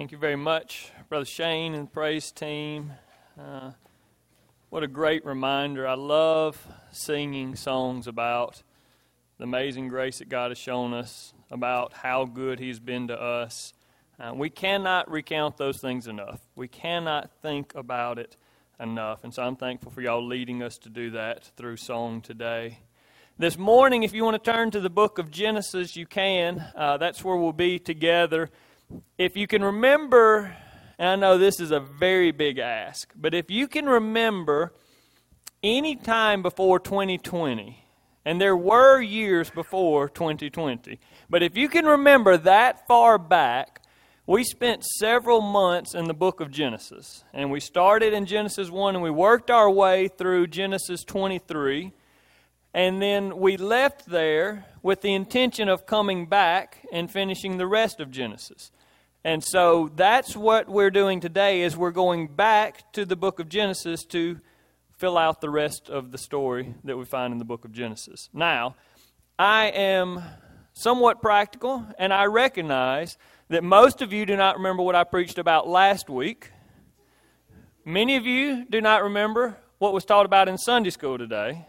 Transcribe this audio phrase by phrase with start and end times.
[0.00, 2.94] Thank you very much, Brother Shane and the praise team.
[3.38, 3.72] Uh,
[4.70, 5.86] what a great reminder.
[5.86, 8.62] I love singing songs about
[9.36, 13.74] the amazing grace that God has shown us, about how good He's been to us.
[14.18, 16.40] Uh, we cannot recount those things enough.
[16.56, 18.38] We cannot think about it
[18.80, 19.22] enough.
[19.22, 22.78] And so I'm thankful for y'all leading us to do that through song today.
[23.38, 26.64] This morning, if you want to turn to the book of Genesis, you can.
[26.74, 28.48] Uh, that's where we'll be together.
[29.18, 30.56] If you can remember,
[30.98, 34.72] and I know this is a very big ask, but if you can remember
[35.62, 37.84] any time before 2020,
[38.24, 40.98] and there were years before 2020,
[41.28, 43.80] but if you can remember that far back,
[44.26, 47.24] we spent several months in the book of Genesis.
[47.32, 51.92] And we started in Genesis 1 and we worked our way through Genesis 23.
[52.72, 57.98] And then we left there with the intention of coming back and finishing the rest
[57.98, 58.70] of Genesis.
[59.22, 63.50] And so that's what we're doing today is we're going back to the book of
[63.50, 64.38] Genesis to
[64.96, 68.30] fill out the rest of the story that we find in the book of Genesis.
[68.32, 68.76] Now,
[69.38, 70.22] I am
[70.72, 75.36] somewhat practical and I recognize that most of you do not remember what I preached
[75.36, 76.50] about last week.
[77.84, 81.66] Many of you do not remember what was taught about in Sunday school today.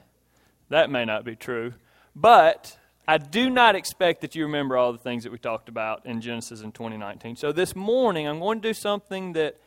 [0.69, 1.73] That may not be true.
[2.15, 2.77] But
[3.11, 6.21] I do not expect that you remember all the things that we talked about in
[6.21, 7.35] Genesis in 2019.
[7.35, 9.59] So this morning, I'm going to do something that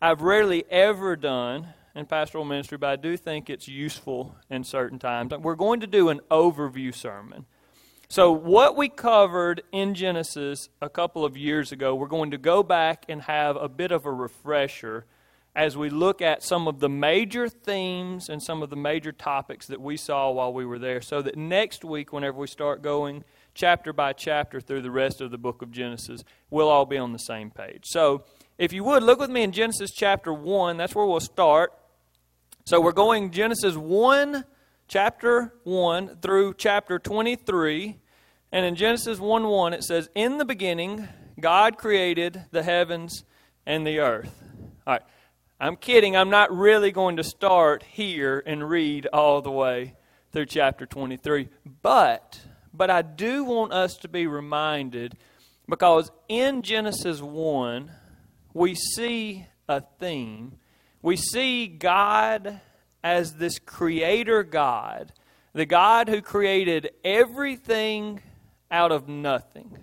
[0.00, 5.00] I've rarely ever done in pastoral ministry, but I do think it's useful in certain
[5.00, 5.32] times.
[5.32, 7.46] We're going to do an overview sermon.
[8.08, 12.62] So, what we covered in Genesis a couple of years ago, we're going to go
[12.62, 15.04] back and have a bit of a refresher
[15.56, 19.66] as we look at some of the major themes and some of the major topics
[19.66, 23.22] that we saw while we were there, so that next week, whenever we start going
[23.54, 27.12] chapter by chapter through the rest of the book of Genesis, we'll all be on
[27.12, 27.84] the same page.
[27.86, 28.24] So,
[28.58, 30.76] if you would, look with me in Genesis chapter 1.
[30.76, 31.72] That's where we'll start.
[32.64, 34.44] So, we're going Genesis 1,
[34.88, 37.96] chapter 1, through chapter 23.
[38.50, 43.24] And in Genesis 1 1, it says, In the beginning, God created the heavens
[43.66, 44.32] and the earth.
[44.86, 45.02] All right.
[45.64, 46.14] I'm kidding.
[46.14, 49.94] I'm not really going to start here and read all the way
[50.30, 51.48] through chapter 23.
[51.80, 52.38] But,
[52.74, 55.16] but I do want us to be reminded
[55.66, 57.90] because in Genesis 1,
[58.52, 60.58] we see a theme.
[61.00, 62.60] We see God
[63.02, 65.14] as this creator God,
[65.54, 68.20] the God who created everything
[68.70, 69.78] out of nothing,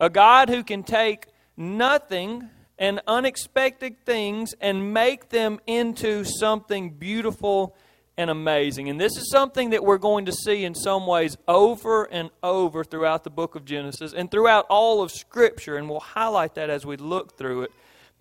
[0.00, 7.76] a God who can take nothing and unexpected things and make them into something beautiful
[8.16, 8.88] and amazing.
[8.88, 12.82] And this is something that we're going to see in some ways over and over
[12.82, 16.86] throughout the book of Genesis and throughout all of Scripture, and we'll highlight that as
[16.86, 17.72] we look through it.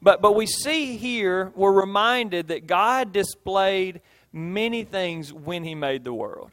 [0.02, 4.02] But, but we see here, we're reminded that God displayed
[4.34, 6.52] many things when He made the world.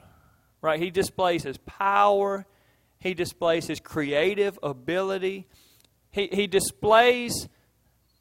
[0.62, 0.80] Right?
[0.80, 2.46] He displays His power,
[3.00, 5.46] He displays His creative ability,
[6.10, 7.48] He, he displays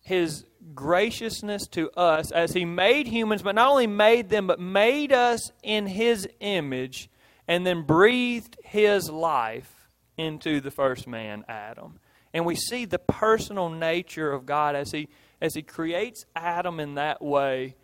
[0.05, 0.45] his
[0.75, 5.51] graciousness to us as he made humans, but not only made them, but made us
[5.63, 7.09] in his image
[7.47, 11.99] and then breathed his life into the first man, Adam.
[12.35, 15.09] And we see the personal nature of God as he
[15.41, 17.75] as he creates Adam in that way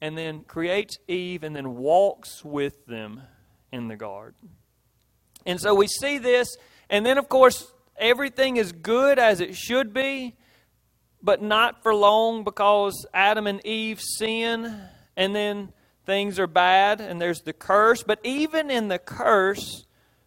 [0.00, 3.22] and then creates Eve and then walks with them
[3.72, 4.50] in the garden.
[5.44, 6.56] And so we see this,
[6.88, 10.36] and then of course everything is good as it should be
[11.26, 14.80] but not for long because Adam and Eve sin
[15.16, 15.72] and then
[16.04, 18.04] things are bad and there's the curse.
[18.04, 19.86] But even in the curse,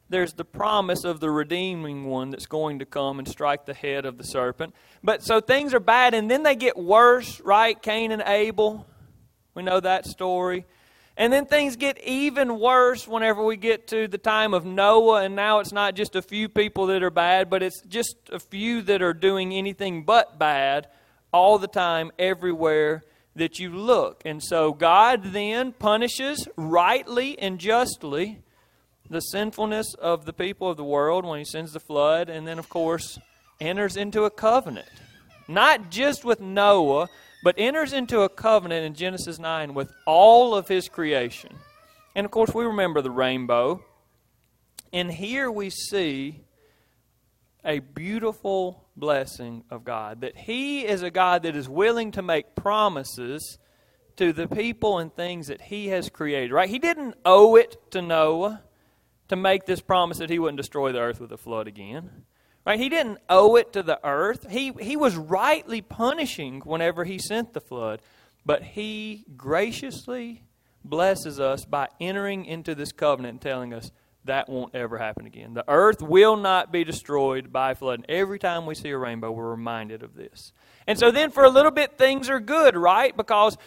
[0.09, 4.05] there's the promise of the redeeming one that's going to come and strike the head
[4.05, 4.75] of the serpent.
[5.01, 7.81] But so things are bad and then they get worse, right?
[7.81, 8.85] Cain and Abel.
[9.55, 10.65] We know that story.
[11.19, 15.35] And then things get even worse whenever we get to the time of Noah, and
[15.35, 18.81] now it's not just a few people that are bad, but it's just a few
[18.83, 20.87] that are doing anything but bad
[21.33, 23.03] all the time, everywhere
[23.35, 24.21] that you look.
[24.23, 28.39] And so God then punishes rightly and justly
[29.09, 32.59] the sinfulness of the people of the world when He sends the flood, and then,
[32.59, 33.19] of course,
[33.59, 34.87] enters into a covenant.
[35.49, 37.09] Not just with Noah
[37.43, 41.55] but enters into a covenant in Genesis 9 with all of his creation.
[42.15, 43.83] And of course, we remember the rainbow.
[44.91, 46.41] And here we see
[47.63, 52.55] a beautiful blessing of God that He is a God that is willing to make
[52.55, 53.57] promises
[54.17, 56.69] to the people and things that He has created, right?
[56.69, 58.63] He didn't owe it to Noah
[59.29, 62.25] to make this promise that He wouldn't destroy the earth with a flood again.
[62.69, 62.79] Right?
[62.79, 64.45] He didn't owe it to the earth.
[64.47, 67.99] He, he was rightly punishing whenever he sent the flood.
[68.45, 70.43] But he graciously
[70.85, 73.89] blesses us by entering into this covenant and telling us
[74.25, 75.55] that won't ever happen again.
[75.55, 78.01] The earth will not be destroyed by flood.
[78.01, 80.53] And every time we see a rainbow, we're reminded of this.
[80.85, 83.17] And so then for a little bit, things are good, right?
[83.17, 83.57] Because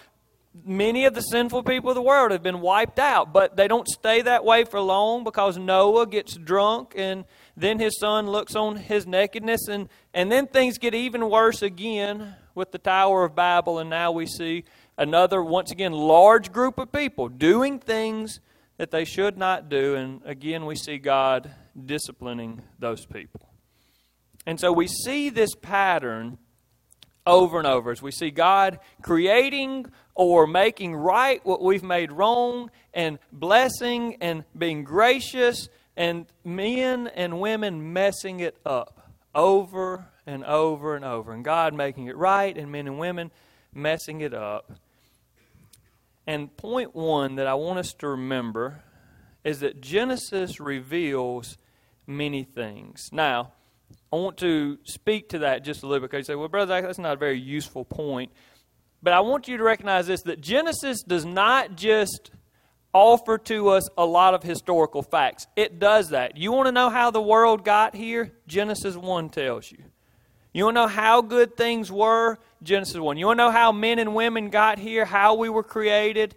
[0.64, 3.88] many of the sinful people of the world have been wiped out, but they don't
[3.88, 7.24] stay that way for long because Noah gets drunk and
[7.56, 12.34] then his son looks on his nakedness, and, and then things get even worse again
[12.54, 14.64] with the Tower of Babel, and now we see
[14.96, 18.40] another, once again, large group of people doing things
[18.78, 21.50] that they should not do, and again, we see God
[21.86, 23.48] disciplining those people.
[24.46, 26.38] And so we see this pattern
[27.26, 32.70] over and over as we see God creating or making right what we've made wrong
[32.92, 40.96] and blessing and being gracious and men and women messing it up over and over
[40.96, 41.32] and over.
[41.32, 43.30] And God making it right, and men and women
[43.74, 44.72] messing it up.
[46.26, 48.82] And point one that I want us to remember
[49.44, 51.58] is that Genesis reveals
[52.06, 53.08] many things.
[53.10, 53.52] Now,
[54.12, 56.80] I want to speak to that just a little bit because you say, well, brother,
[56.80, 58.30] that's not a very useful point.
[59.02, 62.30] But I want you to recognize this that Genesis does not just
[62.92, 65.46] offer to us a lot of historical facts.
[65.56, 66.36] It does that.
[66.36, 68.32] You want to know how the world got here?
[68.46, 69.78] Genesis 1 tells you.
[70.52, 72.38] You want to know how good things were?
[72.62, 73.16] Genesis 1.
[73.16, 76.34] You want to know how men and women got here, how we were created?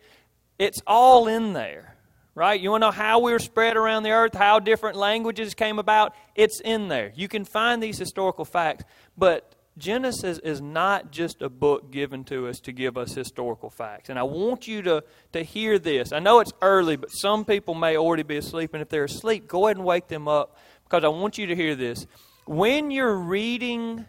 [0.57, 1.95] It's all in there,
[2.33, 2.59] right?
[2.59, 5.79] You want to know how we were spread around the earth, how different languages came
[5.79, 6.15] about?
[6.33, 7.11] It's in there.
[7.15, 8.85] You can find these historical facts,
[9.17, 14.09] but Genesis is not just a book given to us to give us historical facts.
[14.09, 16.13] And I want you to, to hear this.
[16.13, 18.73] I know it's early, but some people may already be asleep.
[18.73, 21.55] And if they're asleep, go ahead and wake them up because I want you to
[21.55, 22.07] hear this.
[22.45, 24.05] When you're reading,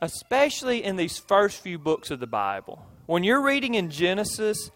[0.00, 4.70] especially in these first few books of the Bible, when you're reading in Genesis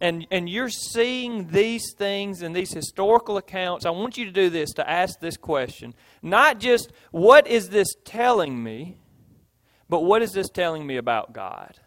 [0.00, 4.50] and, and you're seeing these things and these historical accounts, I want you to do
[4.50, 5.94] this to ask this question.
[6.20, 8.96] Not just, what is this telling me?
[9.88, 11.78] But what is this telling me about God?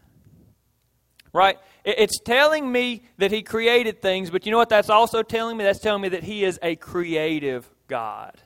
[1.33, 1.57] Right?
[1.85, 5.63] It's telling me that He created things, but you know what that's also telling me?
[5.63, 8.41] That's telling me that He is a creative God.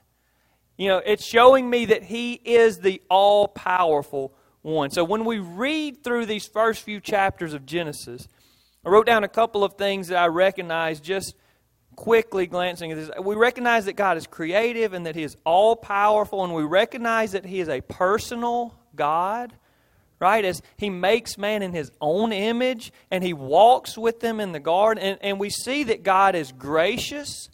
[0.77, 4.91] You know, it's showing me that He is the all powerful one.
[4.91, 8.27] So when we read through these first few chapters of Genesis,
[8.85, 11.35] I wrote down a couple of things that I recognize just
[11.95, 13.09] quickly glancing at this.
[13.21, 17.31] We recognize that God is creative and that He is all powerful, and we recognize
[17.31, 19.53] that He is a personal God,
[20.19, 20.45] right?
[20.45, 24.59] As He makes man in His own image and He walks with them in the
[24.59, 25.03] garden.
[25.03, 27.49] And, and we see that God is gracious,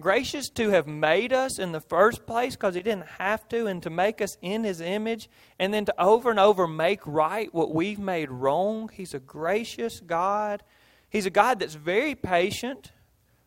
[0.00, 3.82] gracious to have made us in the first place because He didn't have to, and
[3.82, 7.74] to make us in His image, and then to over and over make right what
[7.74, 8.90] we've made wrong.
[8.92, 10.62] He's a gracious God.
[11.10, 12.92] He's a God that's very patient.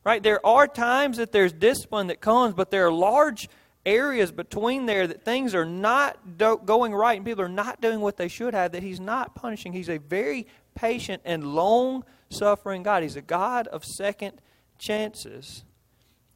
[0.04, 0.24] Right?
[0.24, 3.48] There are times that there's discipline that comes, but there are large
[3.86, 8.00] areas between there that things are not do- going right and people are not doing
[8.00, 9.74] what they should have, that He's not punishing.
[9.74, 13.04] He's a very patient and long suffering God.
[13.04, 14.42] He's a God of second
[14.78, 15.64] chances.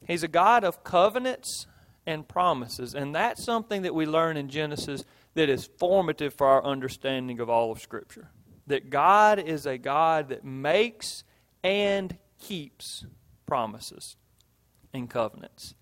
[0.06, 1.66] He's a God of covenants
[2.06, 2.94] and promises.
[2.94, 5.04] And that's something that we learn in Genesis
[5.34, 8.30] that is formative for our understanding of all of Scripture.
[8.66, 11.24] That God is a God that makes
[11.62, 13.04] and keeps
[13.46, 14.16] promises
[14.92, 15.74] and covenants.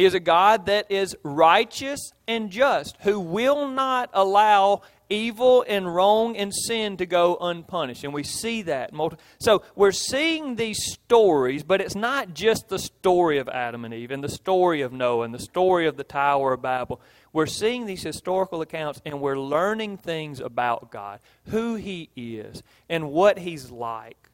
[0.00, 4.80] He is a God that is righteous and just, who will not allow
[5.10, 8.02] evil and wrong and sin to go unpunished.
[8.02, 8.92] And we see that.
[9.40, 14.10] So we're seeing these stories, but it's not just the story of Adam and Eve
[14.10, 16.98] and the story of Noah and the story of the Tower of Babel.
[17.34, 23.10] We're seeing these historical accounts and we're learning things about God, who He is, and
[23.10, 24.30] what He's like.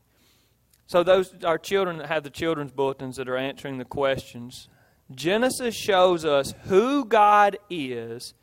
[0.87, 4.69] So those our children that have the children's bulletins that are answering the questions
[5.15, 8.35] Genesis shows us who God is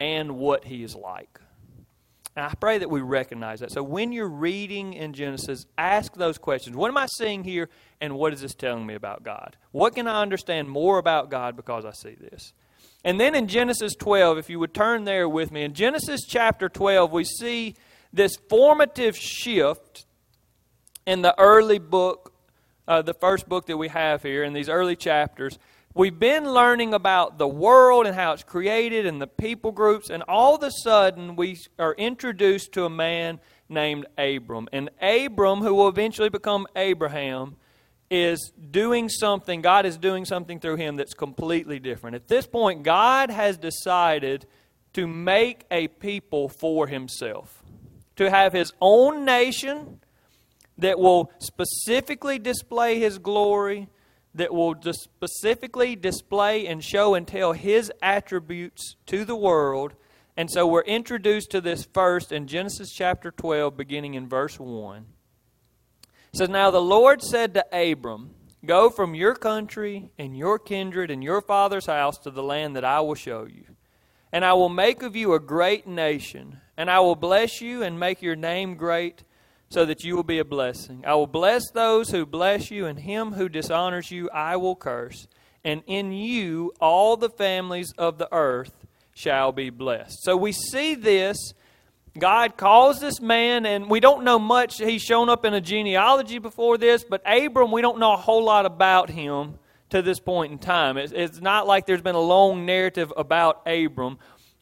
[0.00, 1.40] and what He is like.
[2.34, 3.72] And I pray that we recognize that.
[3.72, 6.76] So when you're reading in Genesis, ask those questions.
[6.76, 7.68] What am I seeing here,
[8.00, 9.56] and what is this telling me about God?
[9.72, 12.52] What can I understand more about God because I see this?
[13.04, 16.68] And then in Genesis 12, if you would turn there with me, in Genesis chapter
[16.68, 17.74] 12, we see
[18.12, 20.06] this formative shift
[21.06, 22.32] in the early book,
[22.86, 25.58] uh, the first book that we have here, in these early chapters
[25.98, 30.22] we've been learning about the world and how it's created and the people groups, and
[30.28, 34.68] all of a sudden we are introduced to a man named Abram.
[34.72, 37.56] And Abram, who will eventually become Abraham,
[38.10, 42.14] is doing something, God is doing something through him that's completely different.
[42.14, 44.46] At this point, God has decided
[44.92, 47.62] to make a people for himself,
[48.16, 49.98] to have his own nation
[50.78, 53.88] that will specifically display his glory,
[54.38, 59.94] that will just specifically display and show and tell his attributes to the world.
[60.36, 65.06] And so we're introduced to this first in Genesis chapter 12, beginning in verse 1.
[66.32, 68.30] It says, Now the Lord said to Abram,
[68.64, 72.84] Go from your country and your kindred and your father's house to the land that
[72.84, 73.64] I will show you.
[74.32, 77.98] And I will make of you a great nation, and I will bless you and
[77.98, 79.24] make your name great,
[79.70, 81.04] so that you will be a blessing.
[81.06, 85.26] I will bless those who bless you, and him who dishonors you I will curse.
[85.64, 90.22] And in you all the families of the earth shall be blessed.
[90.22, 91.52] So we see this
[92.18, 94.78] God calls this man, and we don't know much.
[94.78, 98.44] He's shown up in a genealogy before this, but Abram, we don't know a whole
[98.44, 99.58] lot about him
[99.90, 100.96] to this point in time.
[100.96, 104.18] It's, it's not like there's been a long narrative about Abram,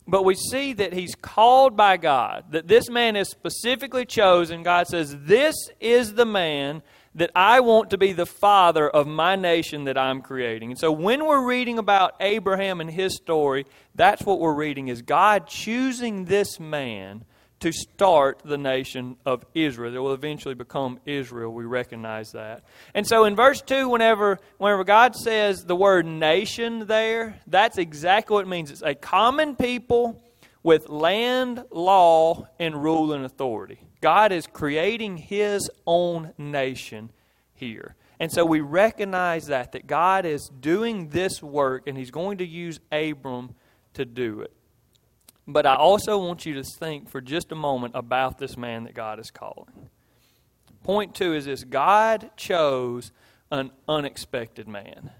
[0.06, 4.62] but we see that he's called by God, that this man is specifically chosen.
[4.62, 6.82] God says, This is the man
[7.16, 10.70] that I want to be the father of my nation that I'm creating.
[10.70, 15.00] And so when we're reading about Abraham and his story, that's what we're reading is
[15.02, 17.24] God choosing this man
[17.60, 19.94] to start the nation of Israel.
[19.94, 21.52] It will eventually become Israel.
[21.52, 22.64] We recognize that.
[22.94, 28.34] And so in verse 2, whenever, whenever God says the word nation there, that's exactly
[28.34, 28.70] what it means.
[28.70, 30.22] It's a common people
[30.62, 33.80] with land, law, and rule and authority.
[34.00, 37.10] God is creating his own nation
[37.54, 37.94] here.
[38.18, 42.46] And so we recognize that, that God is doing this work and he's going to
[42.46, 43.54] use Abram
[43.94, 44.55] to do it.
[45.48, 48.94] But I also want you to think for just a moment about this man that
[48.94, 49.90] God is calling.
[50.82, 53.12] Point two is this God chose
[53.50, 55.10] an unexpected man.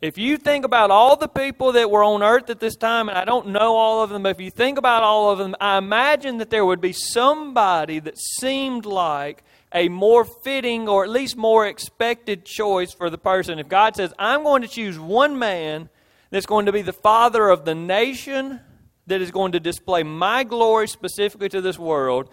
[0.00, 3.16] If you think about all the people that were on earth at this time, and
[3.16, 5.78] I don't know all of them, but if you think about all of them, I
[5.78, 11.36] imagine that there would be somebody that seemed like a more fitting or at least
[11.36, 13.58] more expected choice for the person.
[13.58, 15.88] If God says, I'm going to choose one man
[16.30, 18.60] that's going to be the father of the nation
[19.06, 22.30] that is going to display my glory specifically to this world,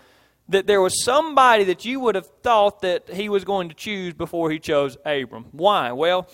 [0.49, 4.13] that there was somebody that you would have thought that he was going to choose
[4.13, 5.45] before he chose Abram.
[5.51, 5.91] Why?
[5.91, 6.27] Well,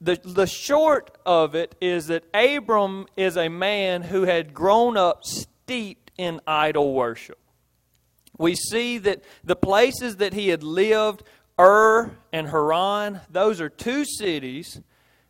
[0.00, 5.24] the, the short of it is that Abram is a man who had grown up
[5.24, 7.38] steeped in idol worship.
[8.38, 11.24] We see that the places that he had lived,
[11.58, 14.80] Ur and Haran, those are two cities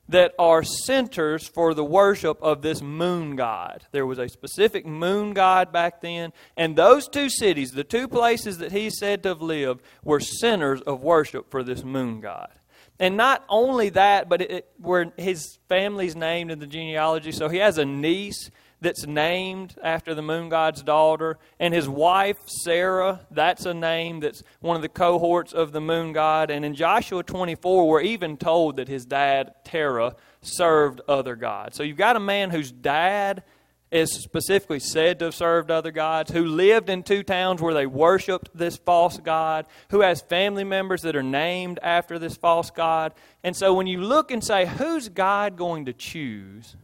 [0.09, 3.85] that are centers for the worship of this moon god.
[3.93, 8.59] There was a specific moon god back then, and those two cities, the two places
[8.59, 12.51] that he's said to have lived, were centers of worship for this moon god.
[12.99, 17.49] And not only that, but it, it, where his family's named in the genealogy, so
[17.49, 21.39] he has a niece that's named after the moon god's daughter.
[21.59, 26.13] And his wife, Sarah, that's a name that's one of the cohorts of the moon
[26.13, 26.51] god.
[26.51, 31.77] And in Joshua 24, we're even told that his dad, Terah, served other gods.
[31.77, 33.43] So you've got a man whose dad
[33.91, 37.87] is specifically said to have served other gods, who lived in two towns where they
[37.87, 43.15] worshiped this false god, who has family members that are named after this false god.
[43.43, 46.77] And so when you look and say, who's God going to choose?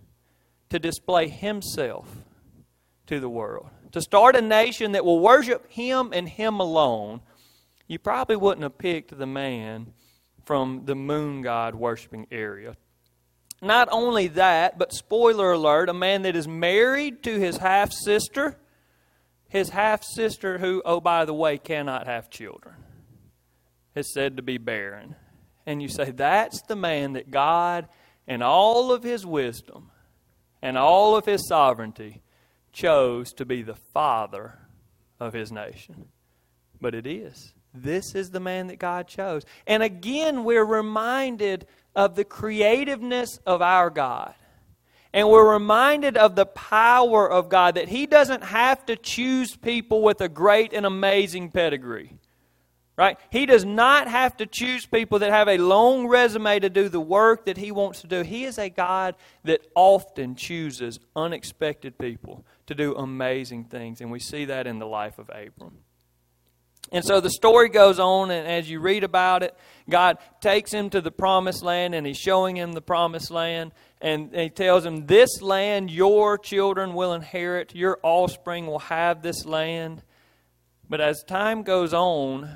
[0.71, 2.09] To display himself
[3.07, 3.69] to the world.
[3.93, 7.21] To start a nation that will worship him and him alone,
[7.87, 9.93] you probably wouldn't have picked the man
[10.45, 12.77] from the moon god worshiping area.
[13.63, 18.59] Not only that, but spoiler alert, a man that is married to his half sister,
[19.49, 22.75] his half sister, who, oh, by the way, cannot have children,
[23.95, 25.15] is said to be barren.
[25.67, 27.89] And you say, that's the man that God,
[28.27, 29.91] in all of his wisdom,
[30.65, 32.23] and all of his sovereignty
[32.73, 34.59] chose to be the father
[35.21, 36.07] of his nation.
[36.81, 37.53] But it is.
[37.75, 39.43] This is the man that God chose.
[39.67, 44.35] And again, we're reminded of the creativeness of our God.
[45.13, 50.03] And we're reminded of the power of God that He doesn't have to choose people
[50.03, 52.17] with a great and amazing pedigree.
[52.97, 53.19] Right?
[53.31, 57.01] He does not have to choose people that have a long resume to do the
[57.01, 58.23] work that he wants to do.
[58.23, 64.21] He is a God that often chooses unexpected people to do amazing things, and we
[64.21, 65.79] see that in the life of Abram.
[66.93, 69.57] And so the story goes on, and as you read about it,
[69.89, 74.33] God takes him to the promised land, and he's showing him the promised land, and
[74.33, 80.05] he tells him, This land your children will inherit, your offspring will have this land.
[80.89, 82.51] But as time goes on,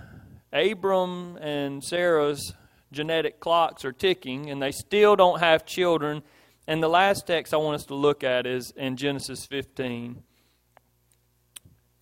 [0.53, 2.55] Abram and Sarah's
[2.93, 6.23] genetic clocks are ticking, and they still don't have children
[6.67, 10.23] And the last text I want us to look at is in Genesis 15.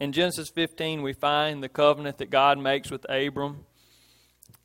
[0.01, 3.65] In Genesis 15, we find the covenant that God makes with Abram.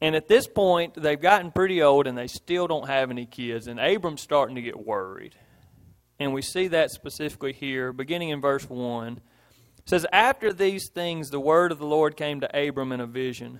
[0.01, 3.67] And at this point, they've gotten pretty old and they still don't have any kids.
[3.67, 5.35] And Abram's starting to get worried.
[6.19, 9.21] And we see that specifically here, beginning in verse 1.
[9.77, 13.05] It says, After these things, the word of the Lord came to Abram in a
[13.05, 13.59] vision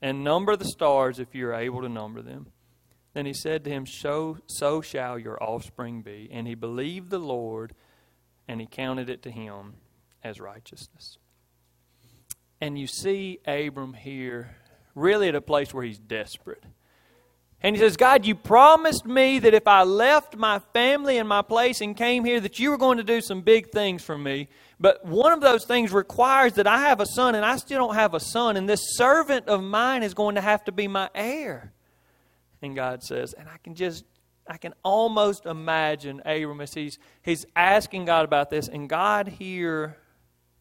[0.00, 2.46] and number the stars if you are able to number them.
[3.14, 6.28] Then he said to him, so, so shall your offspring be.
[6.30, 7.72] And he believed the Lord,
[8.46, 9.74] and he counted it to him
[10.22, 11.16] as righteousness.
[12.60, 14.56] And you see Abram here
[14.94, 16.64] really at a place where he's desperate.
[17.62, 21.42] And he says, God, you promised me that if I left my family and my
[21.42, 24.48] place and came here, that you were going to do some big things for me.
[24.78, 27.94] But one of those things requires that I have a son, and I still don't
[27.94, 28.56] have a son.
[28.56, 31.72] And this servant of mine is going to have to be my heir.
[32.60, 34.04] And God says, and I can just,
[34.46, 39.96] I can almost imagine Abram as he's, he's asking God about this, and God here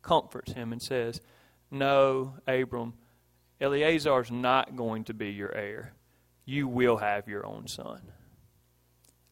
[0.02, 1.20] comforts him and says,
[1.70, 2.94] No, Abram,
[3.60, 5.94] Eliezer's not going to be your heir.
[6.46, 8.02] You will have your own son.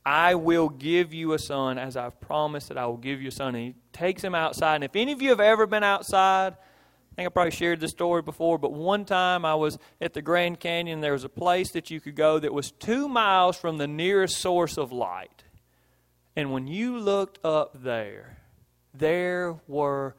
[0.06, 3.32] I will give you a son as I've promised that I will give you a
[3.32, 3.56] son.
[3.56, 4.76] And he takes him outside.
[4.76, 7.92] And if any of you have ever been outside, I think I probably shared this
[7.92, 11.02] story before, but one time I was at the Grand Canyon.
[11.02, 14.38] There was a place that you could go that was two miles from the nearest
[14.38, 15.44] source of light.
[16.36, 18.40] And when you looked up there,
[18.96, 20.16] there were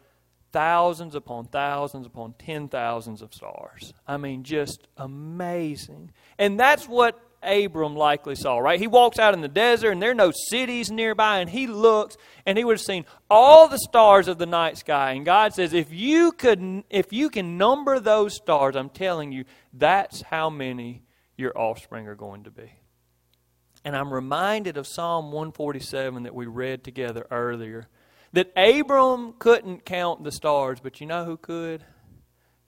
[0.53, 3.93] thousands upon thousands upon ten thousands of stars.
[4.07, 6.13] I mean, just amazing.
[6.39, 8.81] And that's what Abram likely saw, right?
[8.81, 12.17] He walks out in the desert and there are no cities nearby, and he looks
[12.47, 15.13] and he would have seen all the stars of the night sky.
[15.13, 19.45] And God says, if you could if you can number those stars, I'm telling you,
[19.73, 21.03] that's how many
[21.37, 22.73] your offspring are going to be.
[23.85, 27.89] And I'm reminded of Psalm 147 that we read together earlier.
[28.33, 31.85] That Abram couldn't count the stars, but you know who could?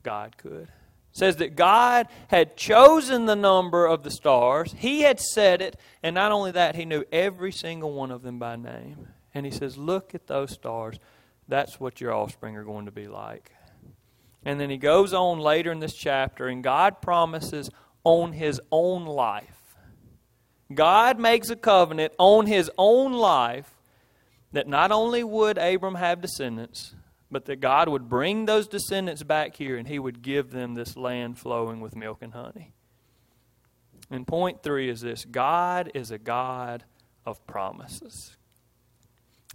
[0.03, 0.69] God could
[1.17, 4.75] says that God had chosen the number of the stars.
[4.77, 8.39] He had said it, and not only that, he knew every single one of them
[8.39, 9.09] by name.
[9.33, 10.99] And he says, Look at those stars.
[11.49, 13.51] That's what your offspring are going to be like.
[14.45, 17.71] And then he goes on later in this chapter, and God promises
[18.05, 19.75] on his own life.
[20.75, 23.71] God makes a covenant on his own life
[24.53, 26.95] that not only would Abram have descendants,
[27.31, 30.97] but that God would bring those descendants back here and He would give them this
[30.97, 32.73] land flowing with milk and honey.
[34.11, 36.85] And point three is this God is a God
[37.25, 38.37] of promises.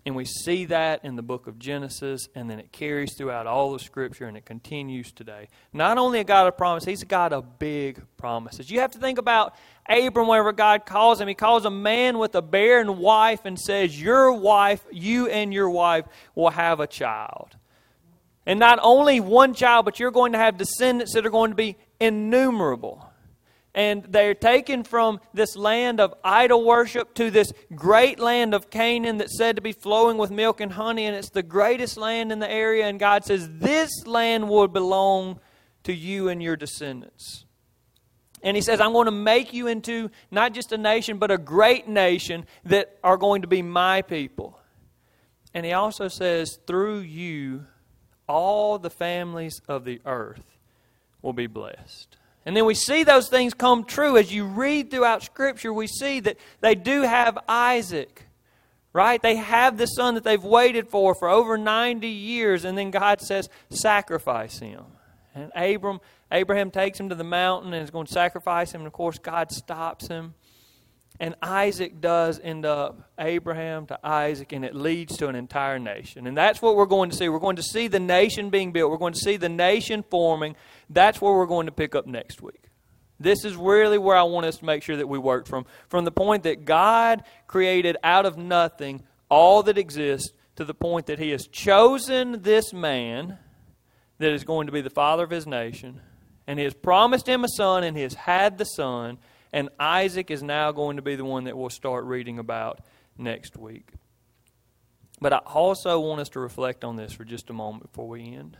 [0.04, 3.76] And we see that in the book of Genesis, and then it carries throughout all
[3.76, 5.48] of Scripture, and it continues today.
[5.74, 8.72] Not only a God of promise, He's a God of big promises.
[8.72, 9.54] You have to think about
[9.88, 11.28] Abram whenever God calls him.
[11.28, 15.70] He calls a man with a barren wife and says, Your wife, you and your
[15.70, 17.58] wife will have a child.
[18.46, 21.56] And not only one child, but you're going to have descendants that are going to
[21.56, 23.08] be innumerable.
[23.74, 29.18] And they're taken from this land of idol worship to this great land of Canaan
[29.18, 32.40] that's said to be flowing with milk and honey, and it's the greatest land in
[32.40, 32.86] the area.
[32.88, 35.40] And God says, This land will belong
[35.84, 37.46] to you and your descendants.
[38.44, 41.38] And He says, I'm going to make you into not just a nation, but a
[41.38, 44.60] great nation that are going to be my people.
[45.54, 47.68] And He also says, Through you,
[48.32, 50.58] all the families of the earth
[51.22, 52.16] will be blessed.
[52.46, 54.18] And then we see those things come true.
[54.18, 58.24] As you read throughout Scripture, we see that they do have Isaac,
[58.94, 59.22] right?
[59.22, 63.22] They have the son that they've waited for for over 90 years, and then God
[63.22, 64.86] says, sacrifice him.
[65.36, 66.00] And Abram,
[66.32, 68.82] Abraham takes him to the mountain and is going to sacrifice him.
[68.82, 70.34] And of course, God stops him.
[71.22, 76.26] And Isaac does end up Abraham to Isaac, and it leads to an entire nation.
[76.26, 77.30] And that's what we're going to see.
[77.30, 80.56] We're going to see the nation being built, we're going to see the nation forming.
[80.90, 82.64] That's where we're going to pick up next week.
[83.20, 85.68] This is really where I want us to make sure that we work from.
[85.90, 91.06] From the point that God created out of nothing all that exists to the point
[91.06, 93.38] that He has chosen this man
[94.18, 96.02] that is going to be the father of His nation,
[96.48, 99.20] and He has promised him a son, and He has had the son
[99.54, 102.80] and Isaac is now going to be the one that we'll start reading about
[103.18, 103.90] next week.
[105.20, 108.34] But I also want us to reflect on this for just a moment before we
[108.34, 108.58] end.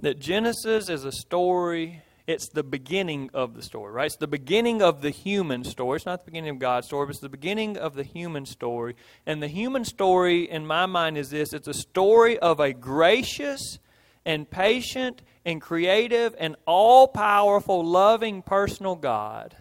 [0.00, 4.06] That Genesis is a story, it's the beginning of the story, right?
[4.06, 5.96] It's the beginning of the human story.
[5.96, 8.96] It's not the beginning of God's story, but it's the beginning of the human story.
[9.24, 13.78] And the human story, in my mind, is this it's a story of a gracious
[14.24, 19.56] and patient and creative and all powerful, loving, personal God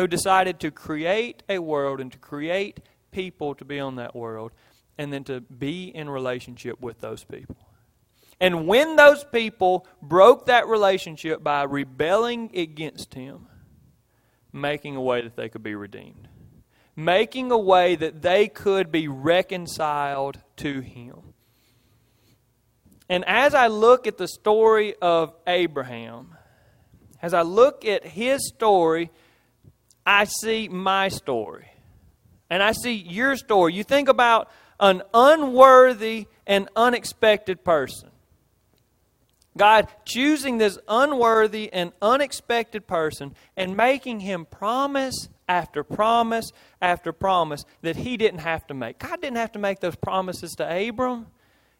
[0.00, 4.50] who decided to create a world and to create people to be on that world
[4.96, 7.56] and then to be in relationship with those people.
[8.40, 13.46] And when those people broke that relationship by rebelling against him,
[14.54, 16.28] making a way that they could be redeemed,
[16.96, 21.34] making a way that they could be reconciled to him.
[23.10, 26.36] And as I look at the story of Abraham,
[27.20, 29.10] as I look at his story,
[30.04, 31.70] I see my story.
[32.48, 33.74] And I see your story.
[33.74, 38.10] You think about an unworthy and unexpected person.
[39.56, 47.64] God choosing this unworthy and unexpected person and making him promise after promise after promise
[47.82, 48.98] that he didn't have to make.
[48.98, 51.26] God didn't have to make those promises to Abram.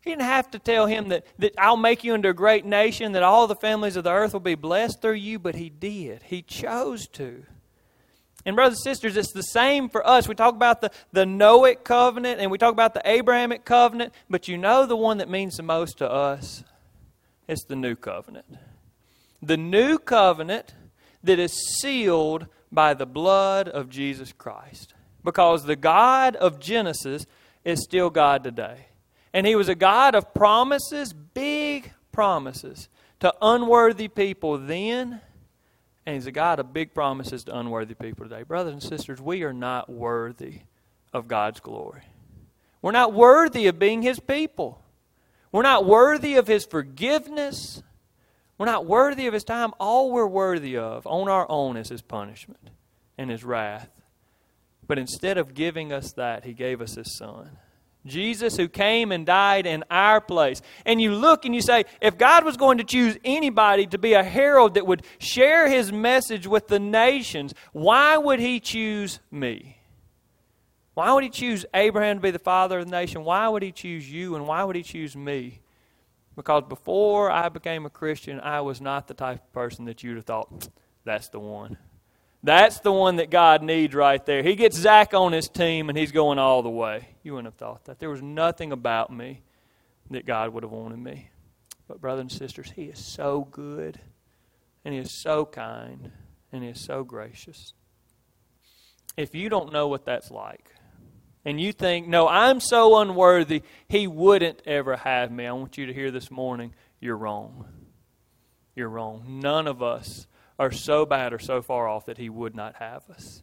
[0.02, 3.12] He didn't have to tell him that, that I'll make you into a great nation,
[3.12, 6.22] that all the families of the earth will be blessed through you, but he did.
[6.24, 7.44] He chose to.
[8.46, 10.26] And, brothers and sisters, it's the same for us.
[10.26, 14.48] We talk about the, the Noahic covenant and we talk about the Abrahamic covenant, but
[14.48, 16.64] you know the one that means the most to us?
[17.46, 18.46] It's the new covenant.
[19.42, 20.74] The new covenant
[21.22, 24.94] that is sealed by the blood of Jesus Christ.
[25.22, 27.26] Because the God of Genesis
[27.64, 28.87] is still God today.
[29.33, 32.88] And he was a God of promises, big promises,
[33.20, 35.20] to unworthy people then.
[36.06, 38.42] And he's a God of big promises to unworthy people today.
[38.42, 40.60] Brothers and sisters, we are not worthy
[41.12, 42.02] of God's glory.
[42.82, 44.82] We're not worthy of being his people.
[45.52, 47.82] We're not worthy of his forgiveness.
[48.56, 49.72] We're not worthy of his time.
[49.78, 52.70] All we're worthy of on our own is his punishment
[53.18, 53.90] and his wrath.
[54.86, 57.58] But instead of giving us that, he gave us his son.
[58.06, 60.62] Jesus who came and died in our place.
[60.86, 64.14] And you look and you say, if God was going to choose anybody to be
[64.14, 69.76] a herald that would share his message with the nations, why would he choose me?
[70.94, 73.24] Why would he choose Abraham to be the father of the nation?
[73.24, 75.60] Why would he choose you and why would he choose me?
[76.36, 80.16] Because before I became a Christian, I was not the type of person that you'd
[80.16, 80.68] have thought,
[81.04, 81.76] that's the one.
[82.42, 84.42] That's the one that God needs right there.
[84.42, 87.09] He gets Zach on his team and he's going all the way.
[87.22, 87.98] You wouldn't have thought that.
[87.98, 89.42] There was nothing about me
[90.11, 91.31] that God would have wanted me.
[91.87, 94.00] But, brothers and sisters, He is so good
[94.85, 96.12] and He is so kind
[96.53, 97.74] and He is so gracious.
[99.16, 100.70] If you don't know what that's like,
[101.44, 105.87] and you think, no, I'm so unworthy, He wouldn't ever have me, I want you
[105.87, 107.66] to hear this morning, you're wrong.
[108.74, 109.40] You're wrong.
[109.40, 110.26] None of us
[110.61, 113.42] are so bad or so far off that He would not have us.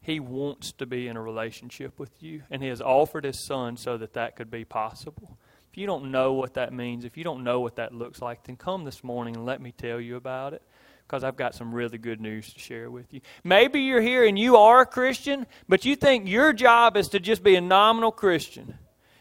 [0.00, 3.76] He wants to be in a relationship with you, and He has offered His Son
[3.76, 5.38] so that that could be possible.
[5.70, 8.42] If you don't know what that means, if you don't know what that looks like,
[8.42, 10.62] then come this morning and let me tell you about it
[11.06, 13.20] because I've got some really good news to share with you.
[13.44, 17.20] Maybe you're here and you are a Christian, but you think your job is to
[17.20, 18.74] just be a nominal Christian.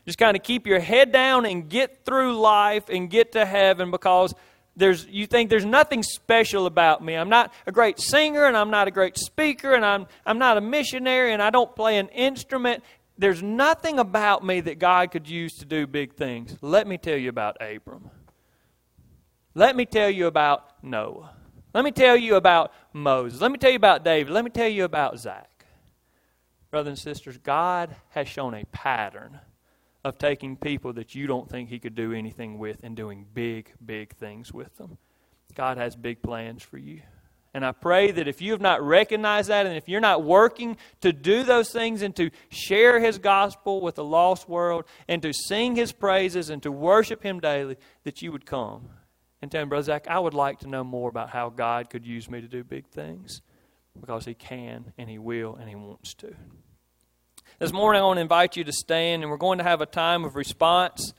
[0.06, 3.92] Just kind of keep your head down and get through life and get to heaven
[3.92, 4.34] because
[4.78, 7.16] there's, you think there's nothing special about me.
[7.16, 10.58] I'm not a great singer and I'm not a great speaker and I'm, I'm not
[10.58, 12.84] a missionary and I don't play an instrument.
[13.18, 16.56] There's nothing about me that God could use to do big things.
[16.62, 18.12] Let me tell you about Abram.
[19.56, 21.32] Let me tell you about Noah.
[21.74, 23.42] Let me tell you about Moses.
[23.42, 24.32] Let me tell you about David.
[24.32, 25.66] Let me tell you about Zach.
[26.70, 29.40] Brothers and sisters, God has shown a pattern
[30.08, 33.72] of taking people that you don't think He could do anything with and doing big,
[33.86, 34.98] big things with them.
[35.56, 37.02] God has big plans for you.
[37.54, 40.78] And I pray that if you have not recognized that and if you're not working
[41.02, 45.34] to do those things and to share His gospel with the lost world and to
[45.34, 48.90] sing His praises and to worship Him daily, that you would come
[49.42, 52.06] and tell Him, Brother Zach, I would like to know more about how God could
[52.06, 53.42] use me to do big things
[54.00, 56.36] because He can and He will and He wants to.
[57.60, 59.88] This morning, I want to invite you to stand, and we're going to have a
[59.88, 61.16] time of response.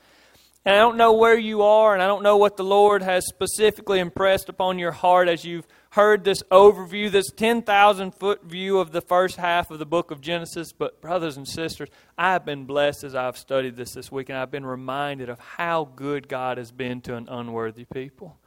[0.63, 3.27] And I don't know where you are, and I don't know what the Lord has
[3.27, 8.93] specifically impressed upon your heart as you've heard this overview, this 10,000 foot view of
[8.93, 10.71] the first half of the book of Genesis.
[10.71, 14.49] But, brothers and sisters, I've been blessed as I've studied this this week, and I've
[14.49, 18.37] been reminded of how good God has been to an unworthy people.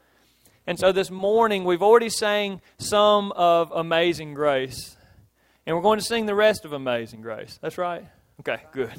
[0.66, 4.96] And so this morning, we've already sang some of Amazing Grace.
[5.66, 7.58] And we're going to sing the rest of Amazing Grace.
[7.62, 8.04] That's right.
[8.40, 8.90] Okay, good.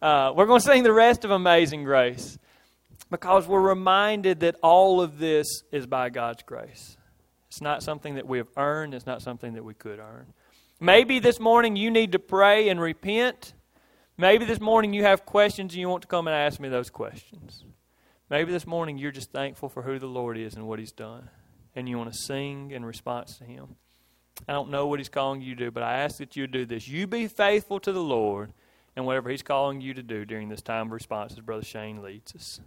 [0.00, 2.38] Uh, we're going to sing the rest of Amazing Grace
[3.10, 6.96] because we're reminded that all of this is by God's grace.
[7.48, 10.26] It's not something that we have earned, it's not something that we could earn.
[10.80, 13.54] Maybe this morning you need to pray and repent.
[14.18, 16.90] Maybe this morning you have questions and you want to come and ask me those
[16.90, 17.64] questions.
[18.28, 21.30] Maybe this morning you're just thankful for who the Lord is and what He's done,
[21.74, 23.76] and you want to sing in response to Him.
[24.48, 26.64] I don't know what He's calling you to do, but I ask that you do
[26.66, 26.88] this.
[26.88, 28.52] You be faithful to the Lord
[28.94, 32.02] and whatever He's calling you to do during this time of response as Brother Shane
[32.02, 32.60] leads us.